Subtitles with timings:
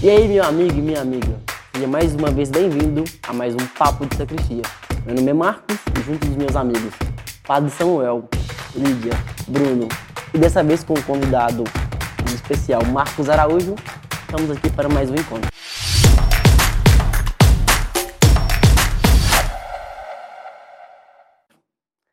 [0.00, 1.40] E aí, meu amigo e minha amiga,
[1.74, 4.62] seja mais uma vez bem-vindo a mais um Papo de Sacristia.
[5.04, 6.94] Meu nome é Marcos e junto dos meus amigos
[7.44, 8.28] Padre Samuel,
[8.76, 9.10] Lídia,
[9.48, 9.88] Bruno
[10.32, 11.64] e dessa vez com o convidado
[12.32, 13.74] especial Marcos Araújo,
[14.22, 15.50] estamos aqui para mais um encontro.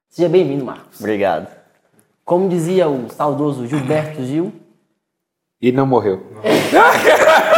[0.10, 1.00] Seja bem-vindo, Marcos.
[1.00, 1.56] Obrigado.
[2.24, 4.52] Como dizia o saudoso Gilberto Gil,
[5.62, 6.26] E não morreu.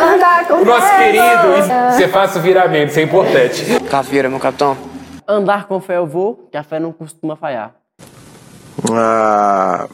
[0.00, 3.80] Andar com Nosso fé, querido, você faça o viramento, isso é importante.
[3.88, 4.76] Caveira, meu capitão.
[5.26, 7.72] andar com fé eu vou, que a fé não costuma falhar.
[8.92, 9.88] Ah.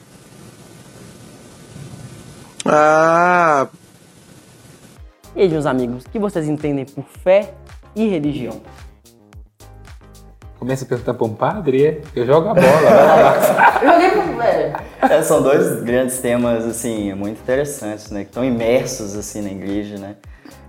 [2.67, 3.69] Ah.
[5.37, 7.55] E aí, meus amigos, o que vocês entendem por fé
[7.95, 8.61] e religião?
[10.61, 12.01] Começa perguntando para um padre, é?
[12.15, 12.67] Eu jogo a bola.
[12.67, 13.81] vai lá.
[13.83, 14.73] Joguei por fé.
[15.01, 18.25] É, são dois grandes temas, assim, muito interessantes, né?
[18.25, 20.17] Que estão imersos, assim, na igreja, né?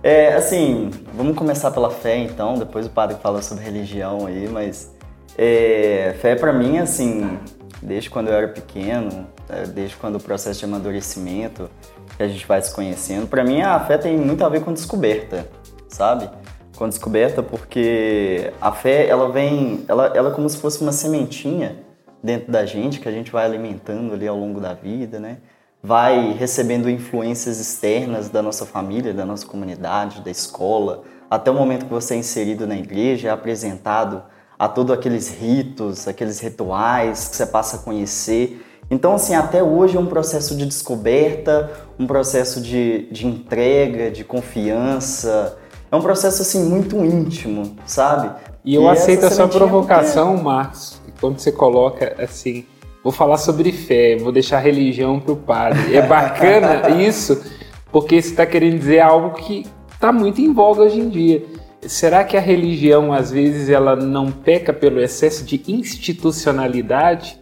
[0.02, 2.54] É, assim, vamos começar pela fé, então.
[2.54, 4.90] Depois o padre fala sobre religião aí, mas...
[5.36, 7.38] É, fé pra mim, assim,
[7.82, 11.68] desde quando eu era pequeno, é, desde quando o processo de amadurecimento,
[12.16, 14.72] que a gente vai se conhecendo, pra mim a fé tem muito a ver com
[14.72, 15.46] descoberta,
[15.88, 16.30] sabe?
[16.76, 21.76] Com descoberta porque a fé, ela vem, ela, ela é como se fosse uma sementinha
[22.22, 25.38] dentro da gente que a gente vai alimentando ali ao longo da vida, né?
[25.82, 31.86] Vai recebendo influências externas da nossa família, da nossa comunidade, da escola, até o momento
[31.86, 34.22] que você é inserido na igreja, é apresentado
[34.58, 38.64] a todos aqueles ritos, aqueles rituais que você passa a conhecer.
[38.90, 44.22] Então, assim, até hoje é um processo de descoberta, um processo de, de entrega, de
[44.22, 45.58] confiança.
[45.92, 48.30] É um processo, assim, muito íntimo, sabe?
[48.64, 52.64] E eu E aceito a sua provocação, Marcos, quando você coloca assim,
[53.04, 55.94] vou falar sobre fé, vou deixar a religião para o padre.
[55.94, 57.44] É bacana isso,
[57.92, 61.44] porque você está querendo dizer algo que está muito em voga hoje em dia.
[61.82, 67.38] Será que a religião, às vezes, ela não peca pelo excesso de institucionalidade?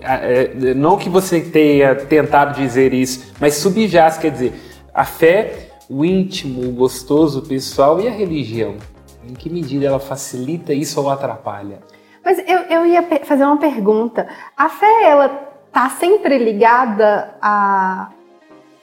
[0.00, 4.54] É, é, Não que você tenha tentado dizer isso, mas subjaz, quer dizer,
[4.94, 8.76] a fé, o íntimo, o gostoso, o pessoal e a religião.
[9.28, 11.80] Em que medida ela facilita isso ou atrapalha?
[12.24, 14.26] Mas eu, eu ia fazer uma pergunta.
[14.56, 15.28] A fé, ela
[15.72, 18.10] tá sempre ligada a,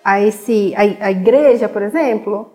[0.04, 2.52] a esse, a, a igreja, por exemplo?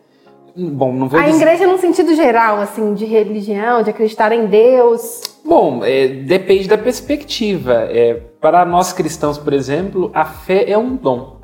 [0.57, 1.37] Bom, não vou A dizer...
[1.37, 5.23] igreja no sentido geral, assim, de religião, de acreditar em Deus.
[5.45, 7.87] Bom, é, depende da perspectiva.
[7.91, 11.38] É, para nós cristãos, por exemplo, a fé é um dom.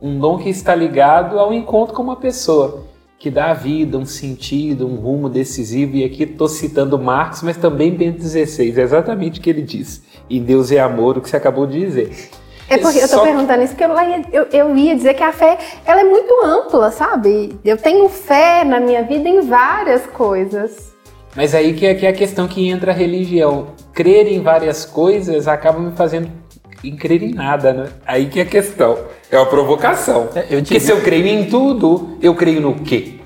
[0.00, 2.84] Um dom que está ligado ao encontro com uma pessoa,
[3.18, 5.96] que dá a vida, um sentido, um rumo decisivo.
[5.96, 10.02] E aqui estou citando Marcos, mas também Bento XVI, é exatamente o que ele diz.
[10.28, 12.30] E Deus é amor, o que você acabou de dizer.
[12.68, 15.14] É porque eu tô Só que- perguntando isso porque eu, ia- eu, eu ia dizer
[15.14, 15.56] que a fé,
[15.86, 17.56] ela é muito ampla, sabe?
[17.64, 20.92] Eu tenho fé na minha vida em várias coisas.
[21.34, 23.68] Mas aí que é, que é a questão que entra a religião.
[23.92, 26.28] Crer em várias coisas acaba me fazendo
[26.84, 27.88] em crer em nada, né?
[28.06, 28.98] Aí que é a questão.
[29.30, 30.28] É uma provocação.
[30.34, 33.20] É, eu Porque se eu creio em tudo, eu creio no quê?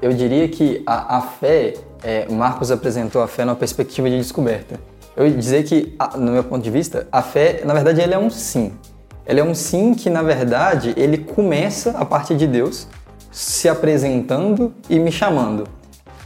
[0.00, 4.78] Eu diria que a, a fé, é, Marcos apresentou a fé numa perspectiva de descoberta.
[5.16, 8.14] Eu ia dizer que, a- no meu ponto de vista, a fé, na verdade, ele
[8.14, 8.72] é um sim.
[9.26, 12.86] Ele é um sim que, na verdade, ele começa a partir de Deus
[13.32, 15.64] se apresentando e me chamando.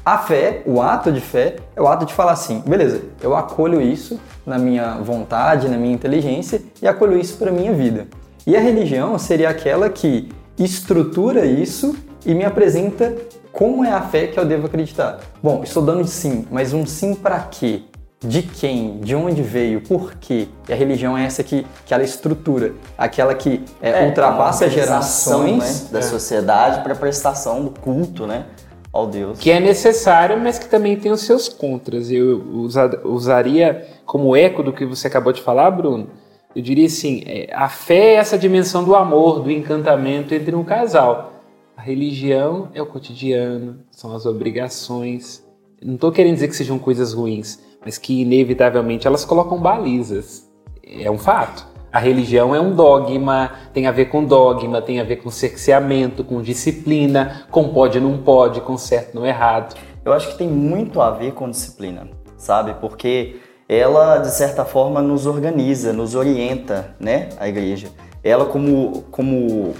[0.05, 3.81] A fé, o ato de fé, é o ato de falar assim, beleza, eu acolho
[3.81, 8.09] isso na minha vontade, na minha inteligência e acolho isso para minha vida.
[8.45, 11.95] E a religião seria aquela que estrutura isso
[12.27, 13.15] e me apresenta
[13.53, 15.21] como é a fé que eu devo acreditar.
[15.41, 17.83] Bom, estou dando sim, mas um sim para quê?
[18.19, 18.99] De quem?
[19.01, 19.81] De onde veio?
[19.81, 20.49] Por quê?
[20.69, 25.47] E a religião é essa que, que ela estrutura, aquela que é, ultrapassa uma organização,
[25.47, 25.83] gerações.
[25.83, 28.47] né, da sociedade para prestação do culto, né,
[28.92, 29.38] ao Deus.
[29.38, 32.10] Que é necessário, mas que também tem os seus contras.
[32.10, 36.08] Eu usa- usaria como eco do que você acabou de falar, Bruno.
[36.54, 40.62] Eu diria assim: é, a fé é essa dimensão do amor, do encantamento entre um
[40.65, 41.33] casal.
[41.77, 45.42] A religião é o cotidiano, são as obrigações.
[45.83, 50.48] Não estou querendo dizer que sejam coisas ruins, mas que inevitavelmente elas colocam balizas.
[50.84, 51.66] É um fato.
[51.92, 56.24] A religião é um dogma, tem a ver com dogma, tem a ver com cerceamento,
[56.24, 59.77] com disciplina, com pode não pode, com certo não errado.
[60.03, 62.09] Eu acho que tem muito a ver com disciplina,
[62.39, 62.74] sabe?
[62.80, 63.36] Porque
[63.68, 67.28] ela, de certa forma, nos organiza, nos orienta, né?
[67.39, 67.89] A igreja.
[68.24, 69.74] Ela como, como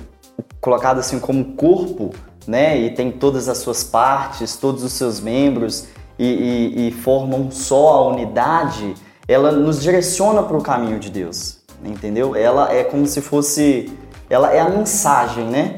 [0.61, 2.11] colocada assim como corpo,
[2.47, 2.79] né?
[2.79, 5.89] E tem todas as suas partes, todos os seus membros
[6.19, 8.95] e, e, e formam só a unidade.
[9.27, 12.35] Ela nos direciona para o caminho de Deus, entendeu?
[12.37, 13.93] Ela é como se fosse
[14.31, 15.77] ela é a mensagem, né?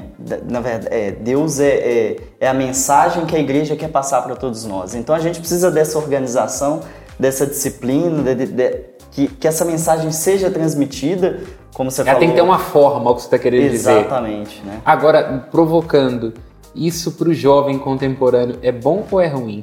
[0.48, 4.36] Na verdade, é, Deus é, é, é a mensagem que a igreja quer passar para
[4.36, 4.94] todos nós.
[4.94, 6.80] Então a gente precisa dessa organização,
[7.18, 8.80] dessa disciplina, de- de- de-
[9.10, 11.40] que, que essa mensagem seja transmitida,
[11.74, 12.20] como você Ela falou.
[12.20, 13.90] tem que ter uma forma, é o que você está querendo dizer.
[13.90, 14.80] Exatamente, né?
[14.84, 16.32] Agora, provocando,
[16.74, 19.62] isso para o jovem contemporâneo é bom ou é ruim?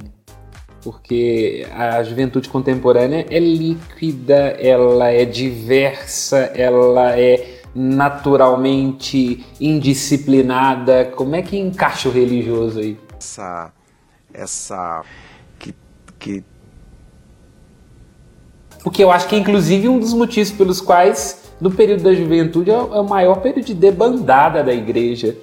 [0.84, 11.06] Porque a juventude contemporânea é líquida, ela é diversa, ela é naturalmente indisciplinada.
[11.16, 12.98] Como é que encaixa o religioso aí?
[13.22, 13.72] essa
[14.34, 15.04] essa
[15.60, 15.76] que,
[16.18, 16.44] que
[18.84, 22.78] Porque eu acho que, inclusive, um dos motivos pelos quais, no período da juventude, é
[22.78, 25.38] o é o maior período de debandada da igreja.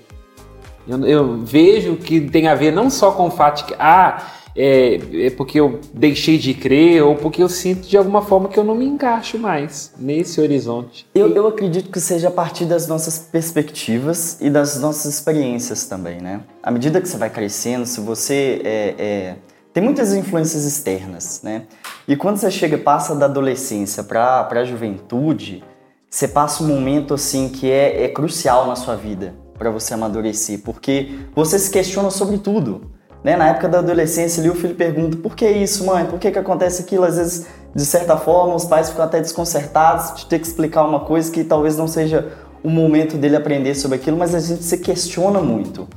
[0.89, 4.27] Eu, eu vejo que tem a ver não só com o fato que, ah,
[4.57, 8.59] é, é porque eu deixei de crer, ou porque eu sinto de alguma forma que
[8.59, 11.07] eu não me encaixo mais nesse horizonte.
[11.15, 16.21] Eu, eu acredito que seja a partir das nossas perspectivas e das nossas experiências também,
[16.21, 16.41] né?
[16.63, 19.37] À medida que você vai crescendo, se você é, é,
[19.73, 21.65] tem muitas influências externas, né?
[22.09, 25.63] E quando você chega, passa da adolescência para a juventude,
[26.11, 30.61] você passa um momento assim que é, é crucial na sua vida para você amadurecer,
[30.65, 32.93] porque você se questiona sobre tudo.
[33.23, 33.37] Né?
[33.37, 36.07] Na época da adolescência, ali o filho pergunta: por que isso, mãe?
[36.07, 37.05] Por que, que acontece aquilo?
[37.05, 41.01] Às vezes, de certa forma, os pais ficam até desconcertados de ter que explicar uma
[41.01, 42.33] coisa que talvez não seja
[42.63, 45.89] o momento dele aprender sobre aquilo, mas a gente se questiona muito.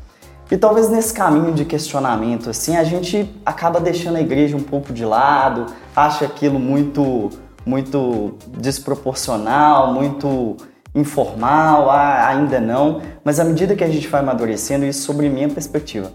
[0.50, 4.92] E talvez nesse caminho de questionamento, assim, a gente acaba deixando a igreja um pouco
[4.92, 7.30] de lado, acha aquilo muito,
[7.66, 10.58] muito desproporcional, muito
[10.94, 13.02] informal, ah, ainda não.
[13.24, 16.12] Mas à medida que a gente vai amadurecendo, isso sobre minha perspectiva,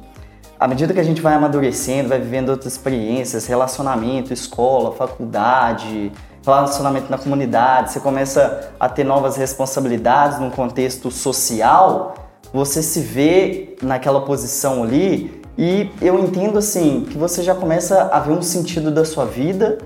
[0.59, 6.13] à medida que a gente vai amadurecendo, vai vivendo outras experiências, relacionamento, escola, faculdade,
[6.45, 12.15] relacionamento na comunidade, você começa a ter novas responsabilidades num contexto social,
[12.53, 18.21] você se vê naquela posição ali e eu entendo assim que você já começa a
[18.21, 19.79] ver um sentido da sua vida,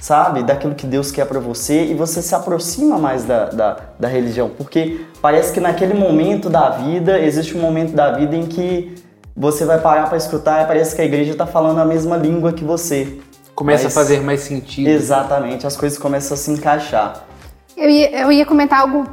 [0.00, 0.42] sabe?
[0.42, 4.50] Daquilo que Deus quer para você e você se aproxima mais da, da, da religião,
[4.56, 8.94] porque parece que naquele momento da vida, existe um momento da vida em que
[9.36, 12.52] você vai parar para escutar e parece que a igreja está falando a mesma língua
[12.52, 13.18] que você.
[13.54, 14.86] Começa Mas- a fazer mais sentido.
[14.88, 17.24] Exatamente, as coisas começam a se encaixar.
[17.76, 19.04] Eu ia, eu ia comentar algo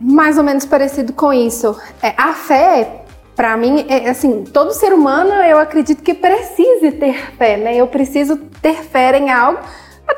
[0.00, 1.76] mais ou menos parecido com isso.
[2.02, 3.04] É, a fé,
[3.36, 7.76] pra mim, é assim, todo ser humano eu acredito que precise ter fé, né?
[7.76, 9.60] Eu preciso ter fé em algo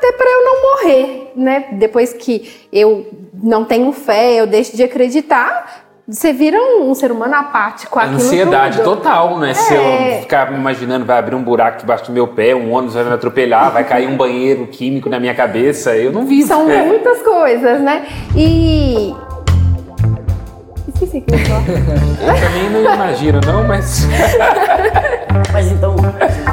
[0.03, 1.65] até para eu não morrer, né?
[1.73, 3.07] Depois que eu
[3.41, 7.97] não tenho fé, eu deixo de acreditar, você vira um, um ser humano apático.
[7.97, 8.97] aquilo Ansiedade tudo.
[8.97, 9.53] total, né?
[9.53, 12.95] Se eu ficar me imaginando, vai abrir um buraco debaixo do meu pé, um ônibus
[12.95, 16.47] vai me atropelar, vai cair um banheiro químico na minha cabeça, eu não vivo.
[16.47, 16.83] São É.
[16.83, 18.05] muitas coisas, né?
[18.35, 19.15] E.
[21.03, 21.67] Esqueci que eu ia falar.
[22.23, 24.03] Eu também não imagino, não, mas.
[25.51, 25.95] Mas então,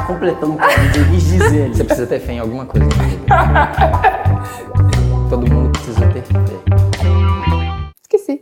[0.05, 1.75] completando o que eu quis dizer ali.
[1.75, 2.87] Você precisa ter fé em alguma coisa.
[2.87, 3.25] vida.
[5.29, 6.33] Todo mundo precisa ter fé.
[8.03, 8.41] Esqueci.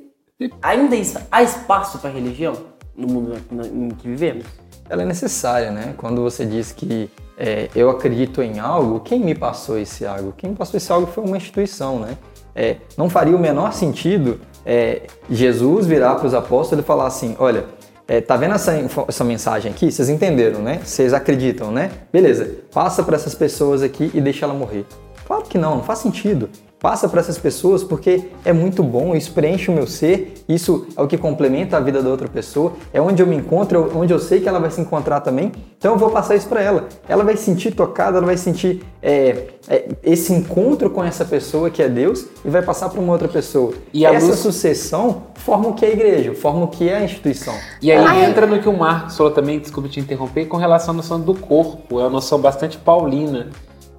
[0.61, 0.95] Ainda
[1.31, 2.53] há espaço para religião
[2.95, 3.37] no mundo
[3.73, 4.45] em que vivemos?
[4.89, 5.93] Ela é necessária, né?
[5.95, 10.33] Quando você diz que é, eu acredito em algo, quem me passou esse algo?
[10.35, 12.17] Quem me passou esse algo foi uma instituição, né?
[12.55, 17.35] É, não faria o menor sentido é, Jesus virar para os apóstolos e falar assim:
[17.39, 17.65] olha,
[18.07, 18.73] é, tá vendo essa,
[19.07, 19.91] essa mensagem aqui?
[19.91, 20.79] Vocês entenderam, né?
[20.83, 21.91] Vocês acreditam, né?
[22.11, 24.85] Beleza, passa para essas pessoas aqui e deixa ela morrer.
[25.25, 26.49] Claro que não, não faz sentido.
[26.79, 31.01] Passa para essas pessoas porque é muito bom, isso preenche o meu ser, isso é
[31.01, 34.13] o que complementa a vida da outra pessoa, é onde eu me encontro, é onde
[34.13, 36.87] eu sei que ela vai se encontrar também, então eu vou passar isso para ela.
[37.07, 41.69] Ela vai se sentir tocada, ela vai sentir é, é, esse encontro com essa pessoa
[41.69, 43.73] que é Deus e vai passar para uma outra pessoa.
[43.93, 46.95] E a essa luz- sucessão forma o que é a igreja, forma o que é
[46.95, 47.53] a instituição.
[47.81, 48.25] E aí Ai.
[48.25, 51.33] entra no que o Marcos falou também, desculpa te interromper, com relação à noção do
[51.35, 53.47] corpo, é uma noção bastante paulina.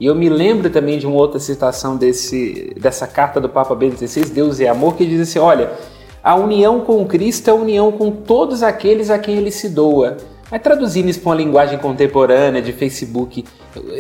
[0.01, 3.99] E eu me lembro também de uma outra citação desse, dessa carta do Papa Bento
[3.99, 5.73] XVI, Deus é amor, que diz assim, olha,
[6.25, 10.17] a união com Cristo é a união com todos aqueles a quem ele se doa.
[10.51, 13.45] Mas traduzindo isso para uma linguagem contemporânea de Facebook,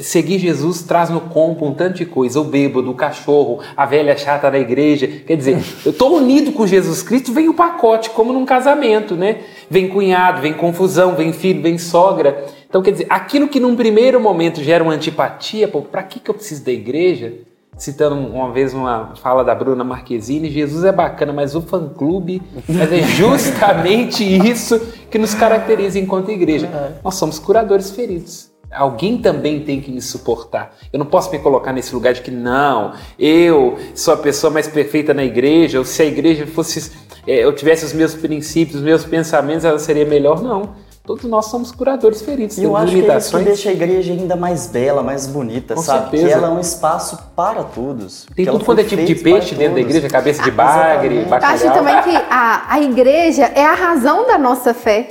[0.01, 4.17] seguir Jesus traz no combo um tanto de coisa, o bêbado, o cachorro, a velha
[4.17, 5.07] chata da igreja.
[5.07, 9.43] Quer dizer, eu estou unido com Jesus Cristo, vem o pacote, como num casamento, né?
[9.69, 12.45] Vem cunhado, vem confusão, vem filho, vem sogra.
[12.71, 16.31] Então, quer dizer, aquilo que num primeiro momento gera uma antipatia, pô, pra que, que
[16.31, 17.35] eu preciso da igreja?
[17.77, 22.93] Citando uma vez uma fala da Bruna Marquezine, Jesus é bacana, mas o fã-clube, mas
[22.93, 24.79] é justamente isso
[25.11, 26.71] que nos caracteriza enquanto igreja.
[27.03, 28.51] Nós somos curadores feridos.
[28.71, 30.77] Alguém também tem que me suportar.
[30.93, 34.69] Eu não posso me colocar nesse lugar de que não, eu sou a pessoa mais
[34.69, 36.93] perfeita na igreja, ou se a igreja fosse,
[37.27, 40.41] é, eu tivesse os meus princípios, os meus pensamentos, ela seria melhor.
[40.41, 40.89] Não.
[41.11, 43.45] Todos nós somos curadores feridos, E eu acho que é isso que limitações.
[43.45, 46.03] deixa a igreja ainda mais bela, mais bonita, Com sabe?
[46.03, 46.27] certeza.
[46.29, 48.29] Que ela é um espaço para todos.
[48.37, 51.25] Tem tudo quanto é tipo de peixe dentro da igreja, cabeça de bagre, exatamente.
[51.25, 51.55] Eu bacalhau.
[51.55, 55.09] acho também que a, a igreja é a razão da nossa fé.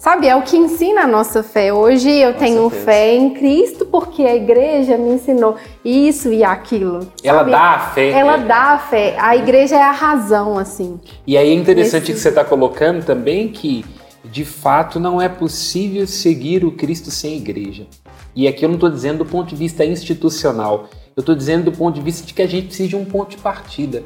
[0.00, 1.72] Sabe, é o que ensina a nossa fé.
[1.72, 2.84] Hoje eu tenho certeza.
[2.84, 5.54] fé em Cristo porque a igreja me ensinou
[5.84, 7.06] isso e aquilo.
[7.22, 7.50] Ela sabe?
[7.52, 8.10] dá a fé.
[8.10, 9.16] Ela dá a fé.
[9.18, 11.00] A igreja é a razão, assim.
[11.26, 13.84] E aí é interessante Esse- que você está colocando também que,
[14.24, 17.86] de fato, não é possível seguir o Cristo sem igreja.
[18.34, 21.76] E aqui eu não estou dizendo do ponto de vista institucional, eu estou dizendo do
[21.76, 24.04] ponto de vista de que a gente precisa de um ponto de partida.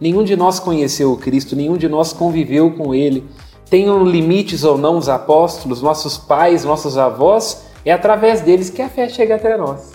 [0.00, 3.24] Nenhum de nós conheceu o Cristo, nenhum de nós conviveu com ele.
[3.68, 8.88] Tenham limites ou não os apóstolos, nossos pais, nossos avós, é através deles que a
[8.88, 9.92] fé chega até nós.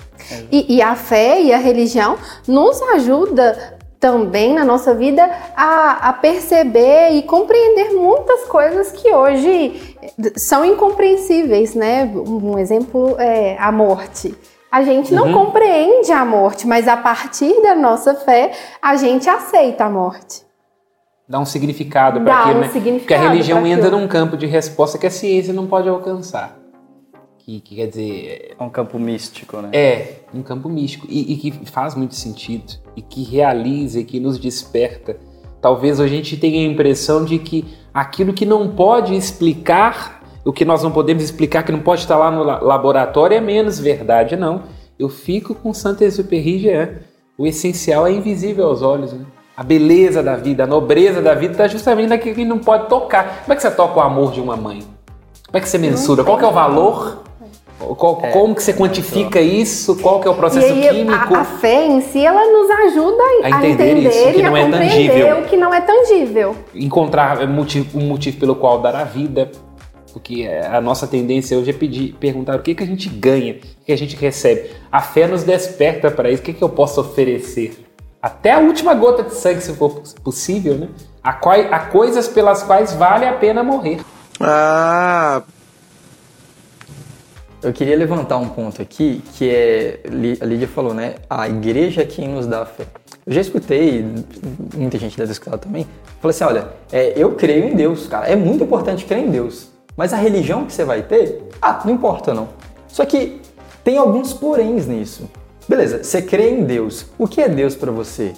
[0.52, 5.24] E, e a fé e a religião nos ajuda também na nossa vida
[5.56, 9.96] a, a perceber e compreender muitas coisas que hoje
[10.36, 12.12] são incompreensíveis, né?
[12.16, 14.36] Um exemplo é a morte.
[14.72, 15.34] A gente não Uhum.
[15.34, 20.42] compreende a morte, mas a partir da nossa fé, a gente aceita a morte.
[21.30, 22.70] Dá um significado para aquilo, um né?
[22.70, 24.02] significado Porque a religião entra aquilo.
[24.02, 26.58] num campo de resposta que a ciência não pode alcançar.
[27.52, 29.70] Que, que quer dizer, É um campo místico, né?
[29.74, 34.20] é um campo místico e, e que faz muito sentido e que realiza e que
[34.22, 35.18] nos desperta.
[35.62, 40.64] Talvez a gente tenha a impressão de que aquilo que não pode explicar, o que
[40.64, 44.36] nós não podemos explicar, que não pode estar lá no la- laboratório, é menos verdade,
[44.38, 44.64] não.
[44.98, 46.90] Eu fico com Saint-Exupéry Jean.
[47.38, 49.26] O essencial é invisível aos olhos, né?
[49.58, 53.42] A beleza da vida, a nobreza da vida está justamente naquilo que não pode tocar.
[53.44, 54.80] Como é que você toca o amor de uma mãe?
[55.48, 56.24] Como é que você mensura?
[56.24, 57.24] Qual que é o valor?
[57.96, 59.96] Qual- como que você quantifica isso?
[59.98, 61.34] Qual que é o E processo aí químico?
[61.36, 64.40] a, a fé em si, ela nos ajuda a, A a entender entender, isso, que
[64.40, 65.38] e a não é compreender tangível.
[65.40, 66.56] o que não é tangível.
[66.76, 69.52] Encontrar motivo- um motivo pelo qual dar a vida.
[70.14, 73.86] Porque a nossa tendência hoje é pedir, perguntar o que, que a gente ganha, o
[73.86, 74.70] que a gente recebe.
[74.92, 76.42] A fé nos desperta para isso.
[76.42, 77.86] O que, que eu posso oferecer?
[78.22, 80.90] Até a última gota de sangue, se for possível, né?
[81.24, 81.30] Há,
[81.72, 84.00] há coisas pelas quais vale a pena morrer.
[84.40, 85.44] Ah,
[87.64, 90.00] Eu queria levantar um ponto aqui, que é,
[90.42, 91.16] a Lídia falou, né?
[91.30, 92.88] A igreja é quem nos dá fé.
[93.24, 94.04] Eu já escutei,
[94.76, 95.86] muita gente deve escutar também,
[96.20, 99.70] falou assim, olha, é, eu creio em Deus, cara, é muito importante crer em Deus,
[99.96, 102.50] mas a religião que você vai ter, ah, não importa não.
[102.88, 103.40] Só que
[103.84, 105.30] tem alguns poréns nisso.
[105.70, 108.34] Beleza, você crê em Deus, o que é Deus para você?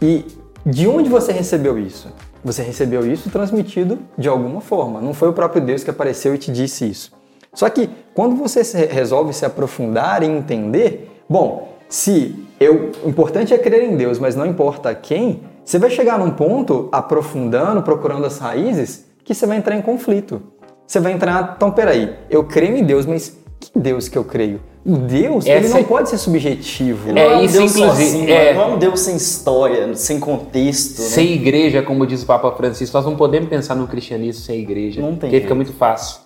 [0.00, 0.24] E
[0.64, 2.12] de onde você recebeu isso?
[2.44, 5.00] Você recebeu isso transmitido de alguma forma.
[5.00, 7.15] Não foi o próprio Deus que apareceu e te disse isso.
[7.56, 13.54] Só que quando você se- resolve se aprofundar e entender, bom, se eu, o importante
[13.54, 18.26] é crer em Deus, mas não importa quem, você vai chegar num ponto aprofundando, procurando
[18.26, 20.42] as raízes, que você vai entrar em conflito.
[20.86, 24.60] Você vai entrar, então peraí, eu creio em Deus, mas que Deus que eu creio?
[24.84, 27.10] O Deus, ele Essa não é- pode ser subjetivo.
[27.12, 28.52] Não É um isso, Deus inclusive, sozinho, é.
[28.54, 31.00] Não é um Deus sem história, sem contexto.
[31.00, 31.08] né?
[31.08, 35.00] Sem igreja, como diz o Papa Francisco, nós não podemos pensar no cristianismo sem igreja.
[35.00, 35.42] Não tem Porque jeito.
[35.44, 36.25] fica muito fácil.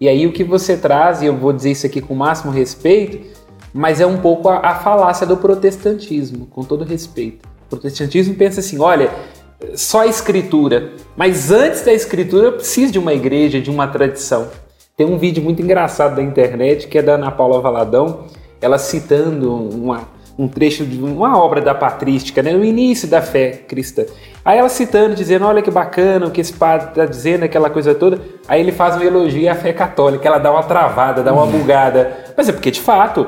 [0.00, 2.50] E aí o que você traz, e eu vou dizer isso aqui com o máximo
[2.50, 3.20] respeito,
[3.70, 7.46] mas é um pouco a, a falácia do protestantismo, com todo respeito.
[7.66, 9.10] O protestantismo pensa assim, olha,
[9.74, 10.92] só a escritura.
[11.14, 14.48] Mas antes da escritura eu preciso de uma igreja, de uma tradição.
[14.96, 18.24] Tem um vídeo muito engraçado da internet que é da Ana Paula Valadão,
[18.58, 23.50] ela citando uma, um trecho de uma obra da patrística, né, no início da fé
[23.50, 24.06] cristã.
[24.44, 27.94] Aí ela citando, dizendo, olha que bacana o que esse padre está dizendo, aquela coisa
[27.94, 28.18] toda.
[28.48, 32.16] Aí ele faz um elogio à fé católica, ela dá uma travada, dá uma bugada.
[32.36, 33.26] Mas é porque, de fato,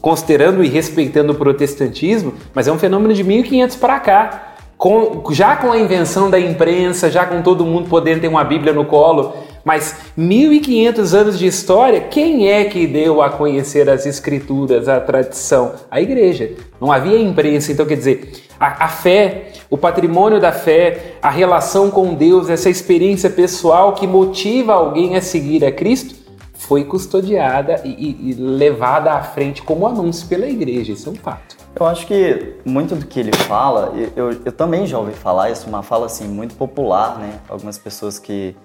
[0.00, 4.52] considerando e respeitando o protestantismo, mas é um fenômeno de 1500 para cá.
[4.78, 8.74] Com- já com a invenção da imprensa, já com todo mundo podendo ter uma Bíblia
[8.74, 9.34] no colo,
[9.64, 15.72] mas 1500 anos de história, quem é que deu a conhecer as escrituras, a tradição?
[15.90, 16.50] A igreja.
[16.78, 21.90] Não havia imprensa, então quer dizer, a, a fé, o patrimônio da fé, a relação
[21.90, 26.14] com Deus, essa experiência pessoal que motiva alguém a seguir a Cristo,
[26.54, 30.92] foi custodiada e, e- levada à frente como anúncio pela igreja.
[30.92, 31.56] Isso é um fato.
[31.78, 35.50] Eu acho que muito do que ele fala, eu, eu, eu também já ouvi falar
[35.50, 37.38] isso, uma fala assim muito popular, né?
[37.48, 38.56] Algumas pessoas que,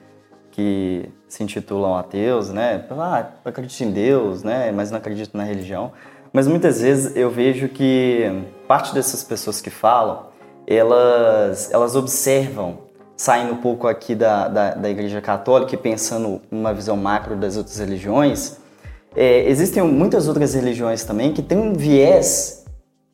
[0.49, 2.85] que se intitulam ateus, né?
[2.91, 4.71] Ah, eu acredito em Deus, né?
[4.71, 5.91] Mas não acredito na religião.
[6.31, 10.30] Mas muitas vezes eu vejo que parte dessas pessoas que falam,
[10.67, 12.79] elas, elas observam,
[13.17, 17.57] saindo um pouco aqui da, da, da Igreja Católica e pensando numa visão macro das
[17.57, 18.57] outras religiões,
[19.15, 22.65] é, existem muitas outras religiões também que têm um viés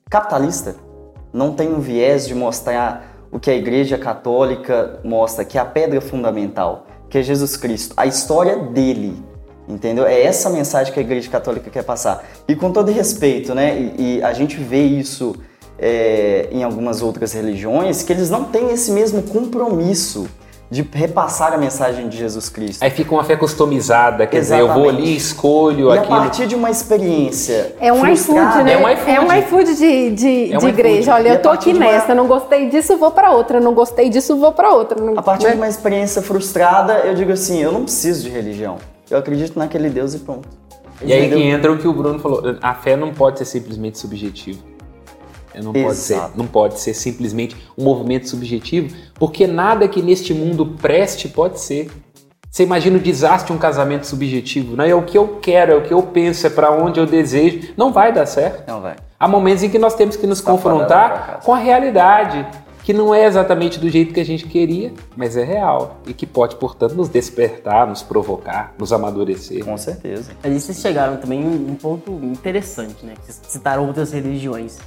[0.09, 0.75] capitalista.
[1.33, 5.65] Não tem um viés de mostrar o que a Igreja Católica mostra, que é a
[5.65, 9.21] pedra fundamental, que é Jesus Cristo, a história dele.
[9.67, 10.05] Entendeu?
[10.05, 12.23] É essa mensagem que a Igreja Católica quer passar.
[12.47, 13.77] E com todo respeito, né?
[13.77, 15.35] E, e a gente vê isso
[15.79, 20.27] é, em algumas outras religiões, que eles não têm esse mesmo compromisso
[20.69, 22.83] de repassar a mensagem de Jesus Cristo.
[22.83, 26.13] Aí fica uma fé customizada, quer dizer, eu vou ali, escolho e aquilo.
[26.15, 28.73] a partir de uma experiência É um iFood, né?
[28.73, 29.11] É um iFood.
[29.11, 31.13] É um iFood de, de, É um de igreja.
[31.13, 33.61] Olha, E eu tô aqui de uma- nessa, não gostei disso, vou pra outra.
[33.61, 35.01] Não gostei disso, vou pra outra.
[35.01, 35.51] Não- A partir né?
[35.51, 38.75] de uma experiência frustrada, eu digo assim, eu não preciso de religião.
[39.09, 40.49] Eu acredito naquele Deus e pronto.
[41.01, 41.47] E aí que Entendeu?
[41.47, 42.41] entra o que o Bruno falou.
[42.61, 44.59] A fé não pode ser simplesmente subjetiva.
[45.61, 46.37] Não pode, ser, Exato.
[46.37, 51.89] não pode ser simplesmente um movimento subjetivo, porque nada que neste mundo preste pode ser.
[52.49, 54.89] Você imagina o desastre de um casamento subjetivo, né?
[54.89, 57.73] É o que eu quero, é o que eu penso, é para onde eu desejo.
[57.77, 58.67] Não vai dar certo.
[58.67, 58.95] Não, vai.
[59.19, 62.45] Há momentos em que nós temos que nos do confrontar com a realidade,
[62.83, 66.25] que não é exatamente do jeito que a gente queria, mas é real e que
[66.25, 69.65] pode, portanto, nos despertar, nos provocar, nos amadurecer.
[69.65, 70.31] Com certeza.
[70.41, 73.13] Mas vocês chegaram também em um ponto interessante, né?
[73.15, 74.77] Que vocês citaram outras religiões.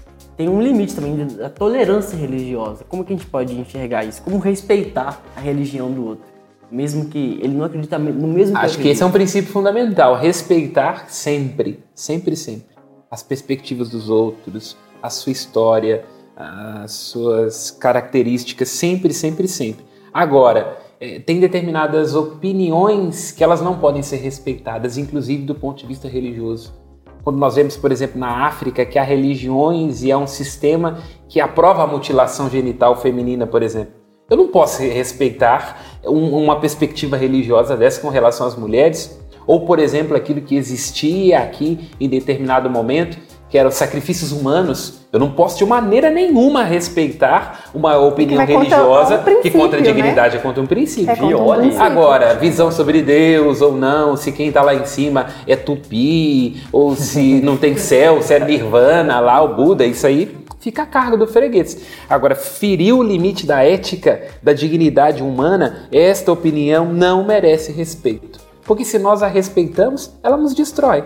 [0.41, 2.83] Tem um limite também da tolerância religiosa.
[2.89, 4.23] Como que a gente pode enxergar isso?
[4.23, 6.25] Como respeitar a religião do outro?
[6.71, 10.17] Mesmo que ele não acredita no mesmo Acho que esse é um princípio fundamental.
[10.17, 12.75] Respeitar sempre, sempre, sempre.
[13.11, 19.85] As perspectivas dos outros, a sua história, as suas características, sempre, sempre, sempre.
[20.11, 25.87] Agora, eh, tem determinadas opiniões que elas não podem ser respeitadas, inclusive do ponto de
[25.87, 26.81] vista religioso.
[27.23, 30.99] Quando nós vemos, por exemplo, na África, que há religiões e há um sistema
[31.29, 33.93] que aprova a mutilação genital feminina, por exemplo.
[34.29, 39.79] Eu não posso respeitar um- uma perspectiva religiosa dessa com relação às mulheres, ou, por
[39.79, 43.19] exemplo, aquilo que existia aqui em determinado momento,
[43.51, 45.01] que eram sacrifícios humanos.
[45.13, 49.59] Eu não posso de maneira nenhuma respeitar uma opinião vai contra religiosa um princípio, que
[49.59, 49.89] contra a né?
[49.89, 51.11] dignidade é contra um princípio.
[51.11, 51.83] É contra um princípio.
[51.83, 56.95] Agora, visão sobre Deus ou não, se quem tá lá em cima é tupi, ou
[56.95, 61.17] se não tem céu, se é nirvana lá, o Buda, isso aí fica a cargo
[61.17, 61.77] do freguês.
[62.09, 68.39] Agora, ferir o limite da ética, da dignidade humana, esta opinião não merece respeito.
[68.65, 71.03] Porque se nós a respeitamos, ela nos destrói.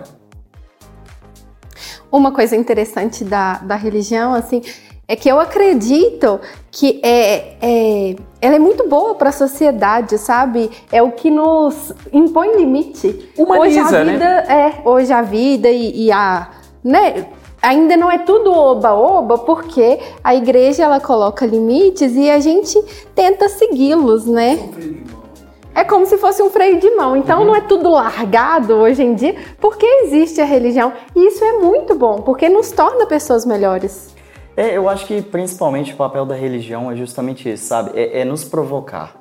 [2.15, 4.63] Uma coisa interessante da, da religião, assim,
[5.09, 10.71] é que eu acredito que é, é, ela é muito boa para a sociedade, sabe?
[10.93, 13.33] É o que nos impõe limite.
[13.37, 14.13] Humaniza, hoje a né?
[14.13, 16.51] vida, É, hoje a vida e, e a,
[16.85, 17.27] né?
[17.61, 22.81] Ainda não é tudo oba-oba, porque a igreja ela coloca limites e a gente
[23.13, 24.57] tenta segui-los, né?
[25.75, 27.17] É como se fosse um freio de mão.
[27.17, 27.47] Então Uhum.
[27.47, 30.93] não é tudo largado hoje em dia, porque existe a religião.
[31.17, 34.15] E isso é muito bom, porque nos torna pessoas melhores.
[34.57, 37.91] É, eu acho que principalmente o papel da religião é justamente esse, sabe?
[37.95, 39.17] É, é nos provocar.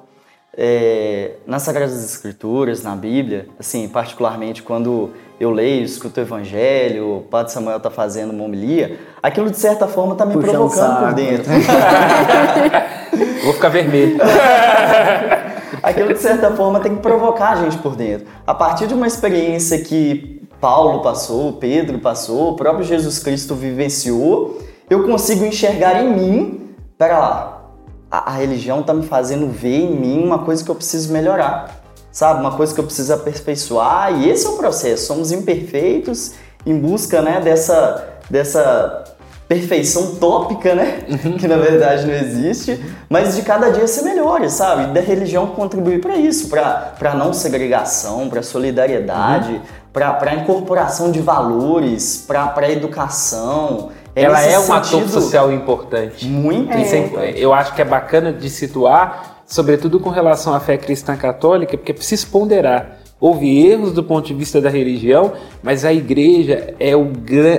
[0.56, 7.22] É, nas Sagradas Escrituras, na Bíblia, assim, particularmente quando eu leio, escuto o Evangelho, o
[7.22, 11.14] Padre Samuel tá fazendo uma homilia, aquilo de certa forma tá me Puxando provocando por
[11.16, 11.52] dentro.
[13.44, 14.18] Vou ficar vermelho.
[15.84, 18.26] Aquilo de certa forma tem que provocar a gente por dentro.
[18.48, 24.60] A partir de uma experiência que Paulo passou, Pedro passou, o próprio Jesus Cristo vivenciou,
[24.90, 27.64] eu consigo enxergar em mim, pera lá,
[28.10, 31.84] a, a religião tá me fazendo ver em mim uma coisa que eu preciso melhorar,
[32.14, 32.40] sabe?
[32.40, 35.06] Uma coisa que eu preciso aperfeiçoar e esse é o processo.
[35.06, 39.04] Somos imperfeitos em busca, né, dessa dessa
[39.48, 41.04] perfeição tópica, né?
[41.40, 42.80] Que na verdade não existe,
[43.10, 44.84] mas de cada dia ser melhores, sabe?
[44.84, 51.20] E da religião contribuir para isso, para não segregação, para solidariedade, para para incorporação de
[51.20, 53.90] valores, para educação.
[54.16, 56.26] Ela nesse é um ator sentido social importante.
[56.28, 57.42] muito é- importante.
[57.42, 61.92] eu acho que é bacana de situar, sobretudo com relação à fé cristã católica, porque
[61.92, 63.03] é preciso ponderar.
[63.20, 67.12] Houve erros do ponto de vista da religião, mas a igreja é, o,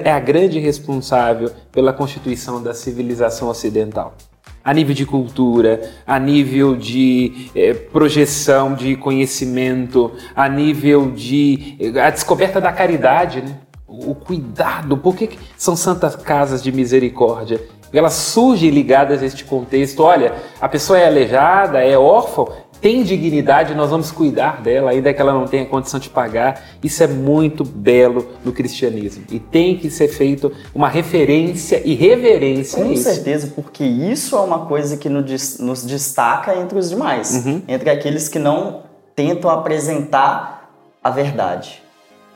[0.05, 4.15] é a grande responsável pela constituição da civilização ocidental.
[4.63, 11.77] A nível de cultura, a nível de eh, projeção de conhecimento, a nível de.
[11.79, 13.59] eh, a descoberta da caridade, né?
[13.87, 14.97] o cuidado.
[14.97, 17.61] Por que, são santas casas de misericórdia?
[17.93, 20.03] Elas surgem ligadas a este contexto.
[20.03, 22.47] Olha, a pessoa é aleijada, é órfã,
[22.81, 26.63] tem dignidade, nós vamos cuidar dela, ainda que ela não tenha condição de pagar.
[26.83, 29.25] Isso é muito belo no cristianismo.
[29.31, 33.05] E tem que ser feito uma referência e reverência a Com isso.
[33.05, 37.63] certeza, porque isso é uma coisa que nos destaca entre os demais, Uhum.
[37.67, 38.83] entre aqueles que não
[39.17, 40.71] tentam apresentar
[41.03, 41.83] a verdade,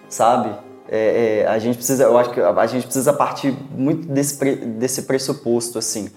[0.09, 0.51] sabe?
[0.91, 5.03] É, é, a gente precisa, eu acho que a gente precisa partir muito desse, desse
[5.03, 6.09] pressuposto, assim,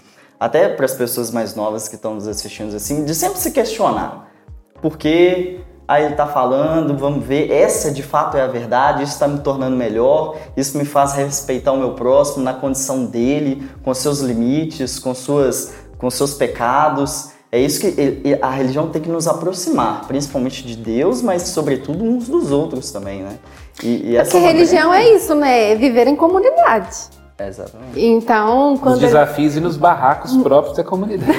[0.41, 4.31] até para as pessoas mais novas que estão nos assistindo, assim, de sempre se questionar.
[4.81, 9.13] Por que aí ele tá falando, vamos ver, essa de fato é a verdade, isso
[9.13, 13.93] está me tornando melhor, isso me faz respeitar o meu próximo na condição dele, com
[13.93, 17.29] seus limites, com suas com seus pecados.
[17.51, 22.27] É isso que a religião tem que nos aproximar, principalmente de Deus, mas sobretudo uns
[22.27, 23.37] dos outros também, né?
[23.83, 25.73] E, e essa Porque é uma religião é isso, né?
[25.73, 27.20] É viver em comunidade.
[27.41, 27.99] É, exatamente.
[27.99, 28.99] Então, Nos quando.
[28.99, 31.33] desafios e nos barracos próprios da comunidade.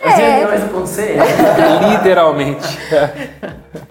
[0.00, 1.20] Assim, mais um conselho.
[1.90, 2.78] Literalmente.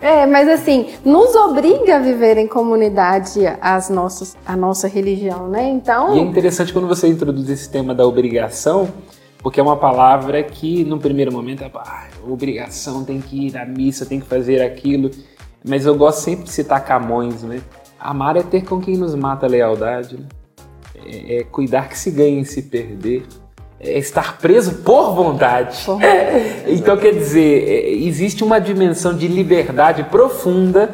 [0.01, 5.67] É, mas assim, nos obriga a viver em comunidade as nossas, a nossa religião, né?
[5.67, 6.15] Então.
[6.15, 8.87] E é interessante quando você introduz esse tema da obrigação,
[9.39, 13.65] porque é uma palavra que, no primeiro momento, é ah, obrigação, tem que ir à
[13.65, 15.11] missa, tem que fazer aquilo.
[15.67, 17.59] Mas eu gosto sempre de citar Camões, né?
[17.99, 20.25] Amar é ter com quem nos mata a lealdade, né?
[21.05, 23.23] É, é cuidar que se ganha em se perder,
[23.79, 25.85] é estar preso por vontade.
[26.67, 30.91] então, quer dizer, é, existe uma dimensão de liberdade profunda.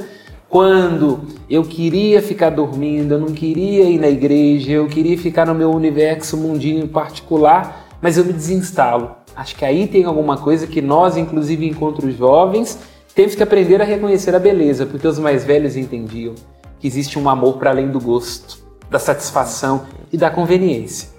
[0.49, 5.55] Quando eu queria ficar dormindo, eu não queria ir na igreja, eu queria ficar no
[5.55, 9.15] meu universo mundinho particular, mas eu me desinstalo.
[9.35, 12.77] Acho que aí tem alguma coisa que nós, inclusive enquanto jovens,
[13.15, 16.35] temos que aprender a reconhecer a beleza, porque os mais velhos entendiam
[16.79, 18.57] que existe um amor para além do gosto,
[18.93, 21.09] da satisfação e da conveniência.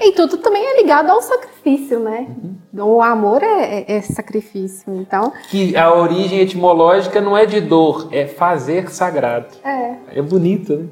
[0.00, 2.26] E tudo também é ligado ao sacrifício, né?
[2.76, 4.84] O amor é, é- é sacrifício.
[5.00, 9.46] Então, Que a origem etimológica não é de dor, é fazer sagrado.
[9.64, 9.94] é.
[10.18, 10.86] É bonito, né?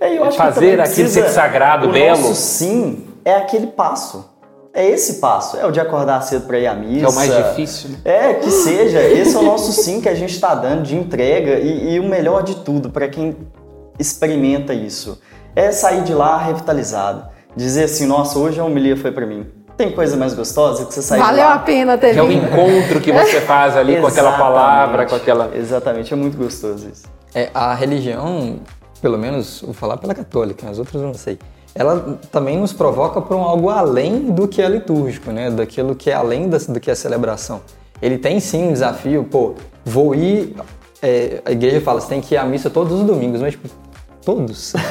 [0.00, 2.18] É, eu É acho que fazer também aquilo ser sagrado, o belo.
[2.18, 4.28] nosso sim é aquele passo.
[4.72, 5.56] É esse passo.
[5.58, 6.98] É o de acordar cedo para ir à missa.
[7.00, 7.96] Que é o mais difícil, né?
[8.04, 9.02] É, que seja.
[9.02, 12.04] Esse é o nosso sim que a gente está dando de entrega e, e o
[12.08, 13.36] melhor de tudo para quem
[13.98, 15.20] experimenta isso
[15.54, 17.24] é sair de lá revitalizado.
[17.56, 19.46] Dizer assim, nossa, hoje a homilia foi para mim.
[19.76, 21.54] Tem coisa mais gostosa que você sair de Valeu lá.
[21.54, 25.14] a pena ter Que é o encontro que você faz ali com aquela palavra, com
[25.14, 25.50] aquela.
[25.56, 27.04] Exatamente, é muito gostoso isso.
[27.34, 28.60] É, a religião,
[29.00, 31.38] pelo menos vou falar pela católica, as outras eu não sei.
[31.74, 35.50] Ela também nos provoca para um algo além do que é litúrgico, né?
[35.50, 37.60] Daquilo que é além do que é celebração.
[38.02, 40.56] Ele tem sim um desafio, pô, vou ir.
[41.00, 43.68] é, a igreja fala, você tem que ir à missa todos os domingos, mas tipo,
[44.24, 44.72] todos.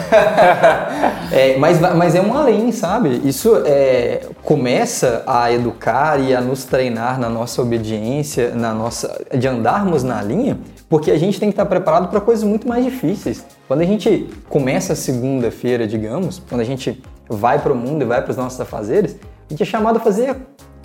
[1.32, 3.22] É, mas, mas é um além, sabe?
[3.24, 9.48] Isso é, começa a educar e a nos treinar na nossa obediência, na nossa de
[9.48, 10.58] andarmos na linha,
[10.90, 13.46] porque a gente tem que estar preparado para coisas muito mais difíceis.
[13.68, 18.06] Quando a gente começa a segunda-feira, digamos, quando a gente vai para o mundo e
[18.06, 19.16] vai para os nossos afazeres,
[19.48, 20.36] a gente é chamado a fazer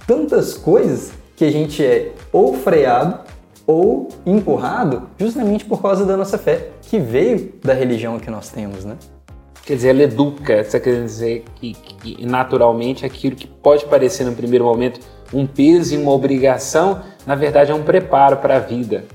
[0.06, 3.20] tantas coisas que a gente é ou freado
[3.66, 8.84] ou empurrado justamente por causa da nossa fé, que veio da religião que nós temos,
[8.84, 8.96] né?
[9.66, 14.32] Quer dizer, ela educa, você quer dizer que, que naturalmente aquilo que pode parecer no
[14.32, 15.00] primeiro momento
[15.32, 19.06] um peso e uma obrigação, na verdade é um preparo para a vida.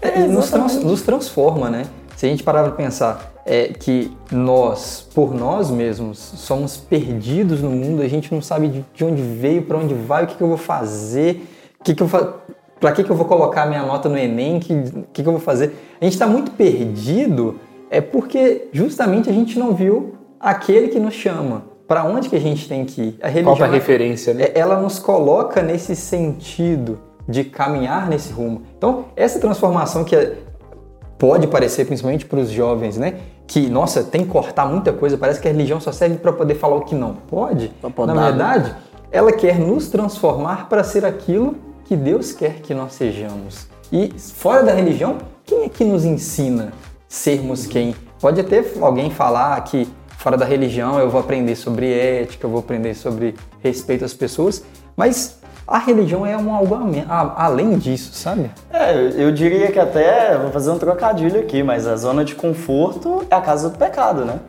[0.00, 1.84] É, e nos, trans- nos transforma, né?
[2.16, 7.70] Se a gente parar para pensar é, que nós, por nós mesmos, somos perdidos no
[7.70, 10.42] mundo, a gente não sabe de, de onde veio, para onde vai, o que, que
[10.42, 11.46] eu vou fazer,
[11.78, 12.34] o que, que eu fa...
[12.82, 14.74] para que, que eu vou colocar minha nota no Enem, o que,
[15.12, 15.72] que, que eu vou fazer.
[16.00, 21.14] A gente está muito perdido é porque justamente a gente não viu aquele que nos
[21.14, 21.62] chama.
[21.86, 23.18] Para onde que a gente tem que ir?
[23.22, 24.44] A religião, Falta referência, né?
[24.44, 28.62] é- ela nos coloca nesse sentido de caminhar nesse rumo.
[28.76, 30.38] Então, essa transformação que é-
[31.16, 33.14] pode parecer, principalmente para os jovens, né?
[33.46, 36.56] Que, nossa, tem que cortar muita coisa, parece que a religião só serve para poder
[36.56, 37.70] falar o que não pode.
[38.06, 38.22] Na né?
[38.24, 38.74] verdade,
[39.12, 43.66] ela quer nos transformar para ser aquilo que Deus quer que nós sejamos.
[43.90, 46.72] E fora da religião, quem é que nos ensina
[47.08, 47.94] sermos quem?
[48.20, 49.86] Pode até alguém falar que
[50.18, 54.62] fora da religião eu vou aprender sobre ética, eu vou aprender sobre respeito às pessoas,
[54.96, 56.76] mas a religião é um algo
[57.36, 58.50] além disso, sabe?
[58.70, 63.24] É, eu- diria que até, vou fazer um trocadilho aqui, mas a zona de conforto
[63.30, 64.40] é a casa do pecado, né?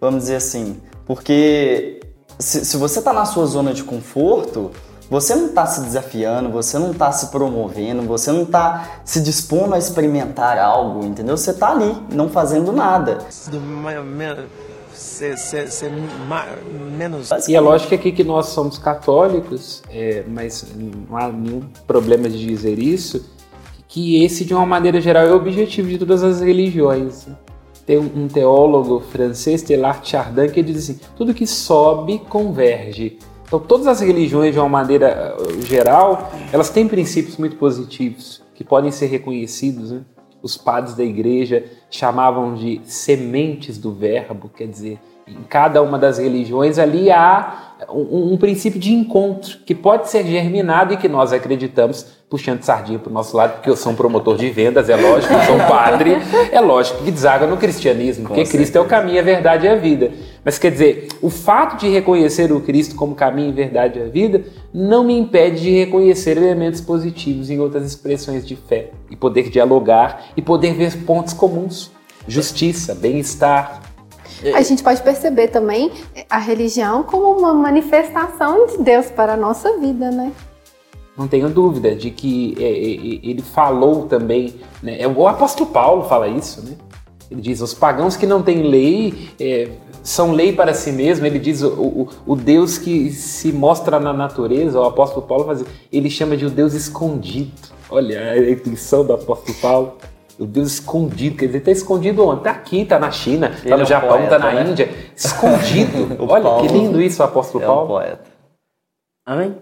[0.00, 0.80] Vamos dizer assim.
[1.06, 2.00] Porque
[2.38, 4.70] se, se você tá na sua zona de conforto,
[5.12, 9.74] você não tá se desafiando, você não tá se promovendo, você não tá se dispondo
[9.74, 11.36] a experimentar algo, entendeu?
[11.36, 13.18] Você tá ali, não fazendo nada.
[14.94, 15.92] Ser, ser, ser
[16.96, 17.28] menos.
[17.46, 22.46] E a lógica aqui que nós somos católicos, é, mas não há nenhum problema de
[22.46, 23.22] dizer isso,
[23.86, 27.26] que esse, de uma maneira geral, é o objetivo de todas as religiões.
[27.84, 33.18] Tem um um teólogo francês, Teilhard Chardin, que diz assim, tudo que sobe converge.
[33.52, 38.64] Então, todas as religiões, de uma maneira eh, geral, elas têm princípios muito positivos, que
[38.64, 40.00] podem ser reconhecidos, né?
[40.42, 46.18] os padres da igreja chamavam de sementes do verbo, quer dizer, em cada uma das
[46.18, 51.32] religiões ali há um, um, princípio de encontro que pode ser germinado e que nós
[51.32, 54.96] acreditamos, puxando sardinha para o nosso lado, porque eu sou um promotor de vendas, é
[54.96, 56.16] lógico, eu sou um padre,
[56.50, 59.74] é lógico que deságua no cristianismo, porque Cristo é o caminho, a verdade e a
[59.74, 60.10] vida.
[60.44, 64.42] Mas quer dizer, o fato de reconhecer o Cristo como caminho, verdade e a vida
[64.72, 70.24] não me impede de reconhecer elementos positivos em outras expressões de fé e poder dialogar
[70.36, 71.90] e poder ver pontos comuns.
[72.26, 73.91] Justiça, bem-estar,
[74.54, 75.90] a gente pode perceber também
[76.28, 80.32] a religião como uma manifestação de Deus para a nossa vida, né?
[81.16, 85.06] Não tenho dúvida de que é, é, é, ele falou também, né?
[85.06, 86.76] o apóstolo Paulo fala isso, né?
[87.30, 89.68] Ele diz: os pagãos que não têm lei é,
[90.02, 91.24] são lei para si mesmo.
[91.24, 95.64] Ele diz: o, o, o, Deus que se mostra na natureza, o apóstolo Paulo faz,
[95.90, 97.52] ele chama de o Deus escondido.
[97.90, 99.96] Olha a intuição do apóstolo Paulo.
[100.38, 102.38] O Deus escondido, quer dizer, está escondido onde?
[102.38, 104.70] Está aqui, está na China, está no é Japão, está na né?
[104.70, 104.88] Índia.
[105.14, 106.16] Escondido.
[106.28, 107.84] Olha Paulo, que lindo isso, o apóstolo é Paulo.
[107.84, 108.24] Um poeta.
[109.26, 109.56] Amém?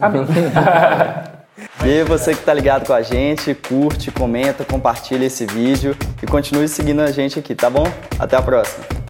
[0.00, 0.22] Amém.
[1.84, 6.68] e você que está ligado com a gente, curte, comenta, compartilha esse vídeo e continue
[6.68, 7.84] seguindo a gente aqui, tá bom?
[8.18, 9.01] Até a próxima.